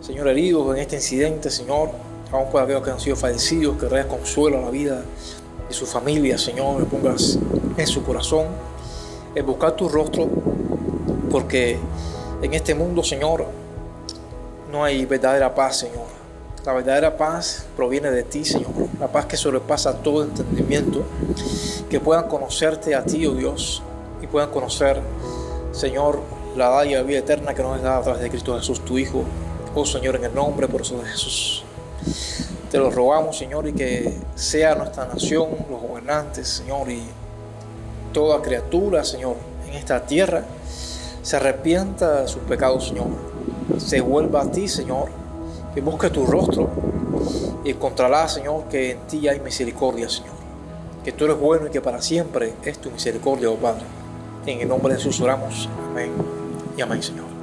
Señor, 0.00 0.26
heridos 0.26 0.74
en 0.74 0.82
este 0.82 0.96
incidente, 0.96 1.48
Señor, 1.48 1.90
aún 2.32 2.50
por 2.50 2.60
aquellos 2.60 2.82
que 2.82 2.90
han 2.90 2.98
sido 2.98 3.14
fallecidos, 3.14 3.78
que 3.78 3.86
traigas 3.86 4.08
consuelo 4.08 4.58
a 4.58 4.62
la 4.62 4.70
vida 4.70 5.04
de 5.68 5.72
su 5.72 5.86
familia, 5.86 6.36
Señor, 6.38 6.80
me 6.80 6.86
pongas 6.86 7.38
en 7.76 7.86
su 7.86 8.02
corazón, 8.02 8.46
en 9.32 9.46
buscar 9.46 9.76
tu 9.76 9.88
rostro, 9.88 10.26
porque 11.30 11.78
En 12.40 12.54
este 12.54 12.74
mundo, 12.74 13.02
Señor, 13.02 13.46
no 14.70 14.84
hay 14.84 15.04
verdadera 15.06 15.54
paz, 15.54 15.78
Señor. 15.78 16.06
La 16.64 16.72
verdadera 16.72 17.16
paz 17.16 17.66
proviene 17.76 18.12
de 18.12 18.22
ti, 18.22 18.44
Señor. 18.44 18.70
La 19.00 19.08
paz 19.08 19.26
que 19.26 19.36
sobrepasa 19.36 19.94
todo 20.02 20.22
entendimiento. 20.22 21.02
Que 21.90 21.98
puedan 21.98 22.28
conocerte 22.28 22.94
a 22.94 23.02
ti, 23.02 23.26
oh 23.26 23.34
Dios, 23.34 23.82
y 24.22 24.26
puedan 24.28 24.50
conocer, 24.50 25.00
Señor, 25.72 26.20
la 26.56 26.68
dádiva 26.68 27.02
vida 27.02 27.18
eterna 27.18 27.54
que 27.54 27.62
nos 27.62 27.76
has 27.76 27.82
dado 27.82 27.98
a 27.98 28.02
través 28.02 28.22
de 28.22 28.30
Cristo 28.30 28.56
Jesús, 28.56 28.84
tu 28.84 28.98
Hijo. 28.98 29.24
Oh 29.74 29.84
Señor, 29.84 30.16
en 30.16 30.24
el 30.24 30.34
nombre 30.34 30.68
por 30.68 30.82
eso 30.82 30.98
de 30.98 31.08
Jesús. 31.08 31.64
Te 32.70 32.78
lo 32.78 32.90
rogamos, 32.90 33.36
Señor, 33.36 33.66
y 33.66 33.72
que 33.72 34.14
sea 34.34 34.74
nuestra 34.74 35.06
nación, 35.06 35.48
los 35.70 35.80
gobernantes, 35.80 36.48
Señor, 36.48 36.90
y 36.90 37.02
toda 38.12 38.42
criatura, 38.42 39.02
Señor, 39.04 39.36
en 39.66 39.74
esta 39.74 40.04
tierra, 40.04 40.44
se 41.28 41.36
arrepienta 41.36 42.22
de 42.22 42.28
sus 42.28 42.40
pecados, 42.44 42.88
Señor. 42.88 43.08
Se 43.76 44.00
vuelva 44.00 44.40
a 44.40 44.50
ti, 44.50 44.66
Señor, 44.66 45.10
que 45.74 45.82
busque 45.82 46.08
tu 46.08 46.24
rostro 46.24 46.70
y 47.62 47.72
encontrará, 47.72 48.26
Señor, 48.26 48.64
que 48.70 48.92
en 48.92 49.00
ti 49.00 49.28
hay 49.28 49.38
misericordia, 49.40 50.08
Señor. 50.08 50.32
Que 51.04 51.12
tú 51.12 51.26
eres 51.26 51.38
bueno 51.38 51.66
y 51.66 51.70
que 51.70 51.82
para 51.82 52.00
siempre 52.00 52.54
es 52.64 52.78
tu 52.78 52.90
misericordia, 52.90 53.50
oh 53.50 53.56
Padre. 53.56 53.84
En 54.46 54.62
el 54.62 54.68
nombre 54.68 54.94
de 54.94 55.00
Jesús 55.00 55.20
oramos. 55.20 55.68
Amén 55.90 56.12
y 56.78 56.80
amén, 56.80 57.02
Señor. 57.02 57.37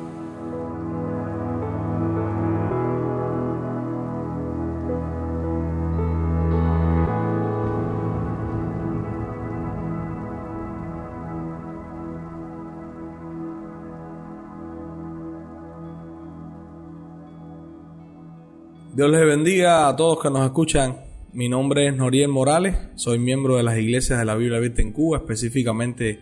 Dios 18.95 19.12
les 19.12 19.25
bendiga 19.25 19.89
a 19.89 19.95
todos 19.97 20.21
que 20.21 20.29
nos 20.29 20.45
escuchan. 20.45 20.95
Mi 21.34 21.49
nombre 21.49 21.86
es 21.86 21.93
Noriel 21.97 22.29
Morales, 22.29 22.77
soy 22.95 23.19
miembro 23.19 23.58
de 23.58 23.63
las 23.63 23.77
iglesias 23.77 24.17
de 24.17 24.23
la 24.23 24.36
Biblia 24.36 24.58
Abierta 24.58 24.81
en 24.81 24.93
Cuba, 24.93 25.17
específicamente 25.17 26.21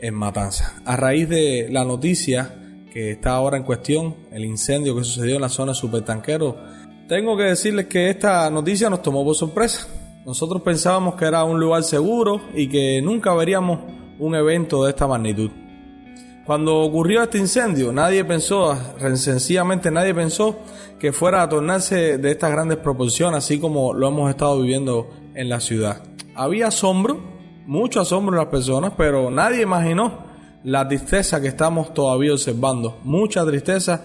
en 0.00 0.14
Matanza. 0.14 0.82
A 0.84 0.96
raíz 0.96 1.28
de 1.28 1.68
la 1.70 1.84
noticia 1.84 2.82
que 2.92 3.12
está 3.12 3.36
ahora 3.36 3.58
en 3.58 3.62
cuestión, 3.62 4.16
el 4.32 4.44
incendio 4.44 4.96
que 4.96 5.04
sucedió 5.04 5.36
en 5.36 5.42
la 5.42 5.48
zona 5.48 5.70
de 5.70 5.78
Supertanquero, 5.78 6.56
tengo 7.08 7.36
que 7.36 7.44
decirles 7.44 7.86
que 7.86 8.10
esta 8.10 8.50
noticia 8.50 8.90
nos 8.90 9.02
tomó 9.02 9.24
por 9.24 9.36
sorpresa. 9.36 9.86
Nosotros 10.26 10.62
pensábamos 10.62 11.14
que 11.14 11.26
era 11.26 11.44
un 11.44 11.60
lugar 11.60 11.84
seguro 11.84 12.40
y 12.52 12.68
que 12.68 13.00
nunca 13.00 13.32
veríamos 13.34 13.82
un 14.18 14.34
evento 14.34 14.82
de 14.82 14.90
esta 14.90 15.06
magnitud. 15.06 15.52
Cuando 16.50 16.80
ocurrió 16.80 17.22
este 17.22 17.38
incendio, 17.38 17.92
nadie 17.92 18.24
pensó, 18.24 18.76
sencillamente 19.14 19.88
nadie 19.92 20.12
pensó 20.12 20.58
que 20.98 21.12
fuera 21.12 21.44
a 21.44 21.48
tornarse 21.48 22.18
de 22.18 22.32
estas 22.32 22.50
grandes 22.50 22.78
proporciones, 22.78 23.38
así 23.38 23.60
como 23.60 23.94
lo 23.94 24.08
hemos 24.08 24.28
estado 24.28 24.60
viviendo 24.60 25.08
en 25.36 25.48
la 25.48 25.60
ciudad. 25.60 26.02
Había 26.34 26.66
asombro, 26.66 27.20
mucho 27.66 28.00
asombro 28.00 28.34
en 28.34 28.38
las 28.38 28.50
personas, 28.50 28.94
pero 28.96 29.30
nadie 29.30 29.62
imaginó 29.62 30.24
la 30.64 30.88
tristeza 30.88 31.40
que 31.40 31.46
estamos 31.46 31.94
todavía 31.94 32.32
observando. 32.32 32.98
Mucha 33.04 33.46
tristeza, 33.46 34.02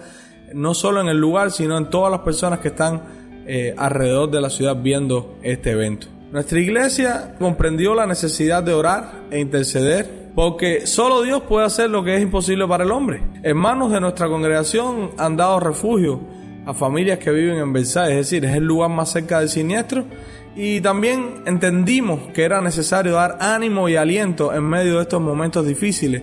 no 0.54 0.72
solo 0.72 1.00
en 1.00 1.08
el 1.08 1.18
lugar, 1.18 1.50
sino 1.50 1.76
en 1.76 1.90
todas 1.90 2.12
las 2.12 2.20
personas 2.20 2.60
que 2.60 2.68
están 2.68 3.42
eh, 3.48 3.74
alrededor 3.76 4.30
de 4.30 4.40
la 4.40 4.50
ciudad 4.50 4.80
viendo 4.80 5.36
este 5.42 5.72
evento. 5.72 6.06
Nuestra 6.30 6.60
iglesia 6.60 7.34
comprendió 7.40 7.96
la 7.96 8.06
necesidad 8.06 8.62
de 8.62 8.72
orar 8.72 9.24
e 9.32 9.40
interceder 9.40 10.25
porque 10.36 10.86
solo 10.86 11.22
Dios 11.22 11.42
puede 11.48 11.64
hacer 11.64 11.88
lo 11.88 12.04
que 12.04 12.14
es 12.14 12.22
imposible 12.22 12.68
para 12.68 12.84
el 12.84 12.90
hombre. 12.90 13.22
Hermanos 13.42 13.90
de 13.90 14.02
nuestra 14.02 14.28
congregación 14.28 15.12
han 15.16 15.34
dado 15.34 15.58
refugio 15.60 16.20
a 16.66 16.74
familias 16.74 17.18
que 17.18 17.30
viven 17.30 17.56
en 17.56 17.72
Versailles, 17.72 18.18
es 18.18 18.30
decir, 18.30 18.44
es 18.44 18.54
el 18.54 18.64
lugar 18.64 18.90
más 18.90 19.10
cerca 19.10 19.40
del 19.40 19.48
siniestro. 19.48 20.04
Y 20.54 20.82
también 20.82 21.42
entendimos 21.46 22.20
que 22.34 22.44
era 22.44 22.60
necesario 22.60 23.14
dar 23.14 23.38
ánimo 23.40 23.88
y 23.88 23.96
aliento 23.96 24.52
en 24.52 24.64
medio 24.64 24.96
de 24.96 25.02
estos 25.02 25.22
momentos 25.22 25.66
difíciles, 25.66 26.22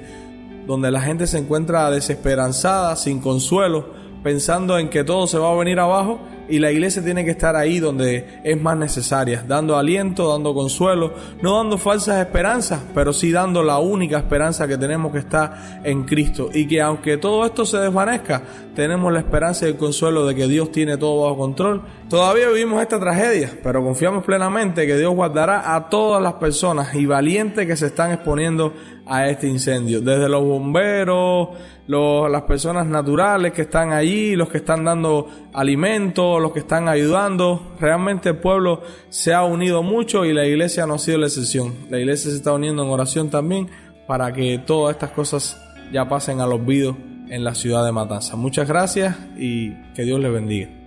donde 0.68 0.92
la 0.92 1.02
gente 1.02 1.26
se 1.26 1.40
encuentra 1.40 1.90
desesperanzada, 1.90 2.96
sin 2.96 3.20
consuelo, 3.20 3.90
pensando 4.22 4.78
en 4.78 4.92
que 4.92 5.04
todo 5.04 5.26
se 5.26 5.40
va 5.40 5.52
a 5.52 5.56
venir 5.56 5.80
abajo 5.80 6.20
y 6.48 6.60
la 6.60 6.72
iglesia 6.72 7.04
tiene 7.04 7.24
que 7.24 7.32
estar 7.32 7.56
ahí 7.56 7.80
donde 7.80 8.40
es 8.44 8.62
más 8.62 8.78
necesaria, 8.78 9.44
dando 9.48 9.78
aliento, 9.78 10.32
dando 10.32 10.54
consuelo, 10.54 11.14
no 11.42 11.58
dando 11.58 11.78
falsas 11.78 12.20
esperanzas, 12.20 12.82
pero 12.94 13.14
sí 13.14 13.32
dando 13.32 13.64
la 13.64 13.80
única 13.80 14.18
esperanza 14.18 14.68
que 14.68 14.78
tenemos 14.78 15.12
que 15.12 15.20
está 15.20 15.82
en 15.84 16.04
Cristo 16.04 16.50
y 16.54 16.68
que 16.68 16.82
aunque 16.82 17.18
todo 17.18 17.46
esto 17.46 17.66
se 17.66 17.78
desvanezca, 17.78 18.42
tenemos 18.76 19.14
la 19.14 19.20
esperanza 19.20 19.66
y 19.66 19.70
el 19.70 19.78
consuelo 19.78 20.26
de 20.26 20.36
que 20.36 20.48
Dios 20.48 20.72
tiene 20.72 20.98
todo 20.98 21.24
bajo 21.24 21.38
control. 21.38 21.82
Todavía 22.10 22.48
vivimos 22.50 22.82
esta 22.82 23.00
tragedia, 23.00 23.52
pero 23.64 23.84
confiamos 23.84 24.24
plenamente 24.24 24.86
que 24.86 24.98
Dios 24.98 25.14
guardará 25.14 25.76
a 25.76 25.90
todas 25.90 26.22
las 26.22 26.34
personas 26.34 26.94
y 26.96 27.06
valientes 27.06 27.66
que 27.68 27.76
se 27.76 27.88
están 27.88 28.12
exponiendo 28.12 28.74
a 29.06 29.28
este 29.28 29.48
incendio, 29.48 30.02
desde 30.02 30.30
los 30.30 30.44
bomberos, 30.44 31.50
las 31.88 32.42
personas 32.44 32.88
naturales 32.88 33.54
que 33.54 33.64
están 33.64 33.92
allí, 33.92 34.36
los 34.36 34.50
que 34.50 34.58
están 34.58 34.86
dando 34.86 35.28
alimento, 35.54 36.40
los 36.40 36.54
que 36.54 36.60
están 36.60 36.88
ayudando. 36.88 37.74
Realmente 37.80 38.30
el 38.30 38.38
pueblo 38.38 38.82
se 39.10 39.34
ha 39.34 39.44
unido 39.44 39.84
mucho 39.84 40.26
y 40.26 40.34
la 40.34 40.46
iglesia 40.46 40.86
no 40.86 40.96
ha 40.96 41.00
sido 41.00 41.18
la 41.18 41.28
excepción. 41.28 41.74
La 41.90 42.00
iglesia 42.00 42.32
se 42.32 42.38
está 42.38 42.54
uniendo 42.54 42.84
en 42.84 42.90
oración 42.90 43.30
también 43.30 43.70
para 44.08 44.32
que 44.32 44.60
todas 44.60 44.96
estas 44.96 45.12
cosas 45.12 45.62
ya 45.92 46.08
pasen 46.08 46.40
al 46.40 46.54
olvido 46.54 46.98
en 47.30 47.44
la 47.44 47.56
ciudad 47.56 47.86
de 47.86 47.92
Matanza. 47.92 48.36
Muchas 48.36 48.68
gracias 48.68 49.18
y 49.38 49.74
que 49.94 50.04
Dios 50.04 50.20
les 50.20 50.32
bendiga. 50.32 50.83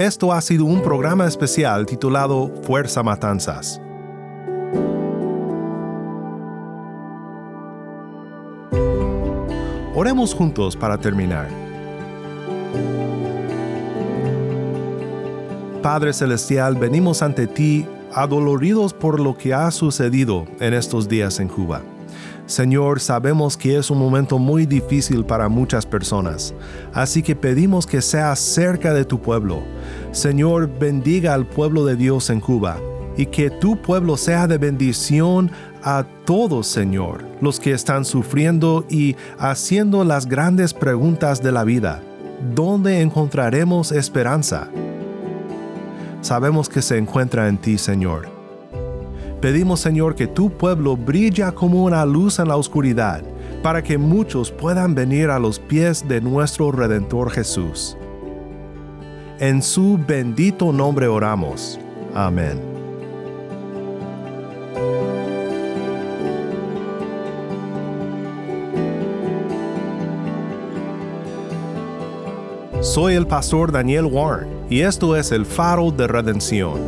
Esto 0.00 0.32
ha 0.32 0.40
sido 0.40 0.64
un 0.64 0.80
programa 0.80 1.26
especial 1.26 1.84
titulado 1.84 2.50
Fuerza 2.62 3.02
Matanzas. 3.02 3.82
Oremos 9.94 10.32
juntos 10.32 10.74
para 10.74 10.96
terminar. 10.96 11.48
Padre 15.82 16.14
Celestial, 16.14 16.76
venimos 16.76 17.20
ante 17.20 17.46
ti 17.46 17.86
adoloridos 18.14 18.94
por 18.94 19.20
lo 19.20 19.36
que 19.36 19.52
ha 19.52 19.70
sucedido 19.70 20.46
en 20.60 20.72
estos 20.72 21.10
días 21.10 21.38
en 21.40 21.48
Cuba. 21.48 21.82
Señor, 22.46 22.98
sabemos 22.98 23.56
que 23.56 23.76
es 23.76 23.90
un 23.90 23.98
momento 23.98 24.38
muy 24.38 24.66
difícil 24.66 25.24
para 25.24 25.48
muchas 25.48 25.86
personas, 25.86 26.52
así 26.92 27.22
que 27.22 27.36
pedimos 27.36 27.86
que 27.86 28.02
seas 28.02 28.40
cerca 28.40 28.92
de 28.92 29.04
tu 29.04 29.20
pueblo. 29.20 29.62
Señor, 30.12 30.68
bendiga 30.78 31.34
al 31.34 31.46
pueblo 31.46 31.84
de 31.84 31.94
Dios 31.94 32.30
en 32.30 32.40
Cuba 32.40 32.78
y 33.16 33.26
que 33.26 33.48
tu 33.48 33.80
pueblo 33.80 34.16
sea 34.16 34.48
de 34.48 34.58
bendición 34.58 35.52
a 35.84 36.04
todos, 36.24 36.66
Señor, 36.66 37.24
los 37.40 37.60
que 37.60 37.72
están 37.72 38.04
sufriendo 38.04 38.84
y 38.88 39.14
haciendo 39.38 40.04
las 40.04 40.26
grandes 40.26 40.74
preguntas 40.74 41.42
de 41.42 41.52
la 41.52 41.62
vida. 41.62 42.02
¿Dónde 42.54 43.02
encontraremos 43.02 43.92
esperanza? 43.92 44.68
Sabemos 46.22 46.68
que 46.68 46.82
se 46.82 46.98
encuentra 46.98 47.48
en 47.48 47.58
ti, 47.58 47.78
Señor. 47.78 48.28
Pedimos, 49.40 49.80
Señor, 49.80 50.16
que 50.16 50.26
tu 50.26 50.50
pueblo 50.50 50.96
brilla 50.96 51.52
como 51.52 51.84
una 51.84 52.04
luz 52.04 52.40
en 52.40 52.48
la 52.48 52.56
oscuridad, 52.56 53.22
para 53.62 53.82
que 53.82 53.96
muchos 53.96 54.50
puedan 54.50 54.94
venir 54.94 55.30
a 55.30 55.38
los 55.38 55.60
pies 55.60 56.06
de 56.08 56.20
nuestro 56.20 56.72
Redentor 56.72 57.30
Jesús. 57.30 57.96
En 59.40 59.60
su 59.62 59.98
bendito 60.06 60.70
nombre 60.70 61.08
oramos. 61.08 61.80
Amén. 62.14 62.60
Soy 72.82 73.14
el 73.14 73.26
pastor 73.26 73.72
Daniel 73.72 74.04
Warren 74.04 74.50
y 74.68 74.82
esto 74.82 75.16
es 75.16 75.32
el 75.32 75.46
faro 75.46 75.90
de 75.90 76.06
redención. 76.06 76.78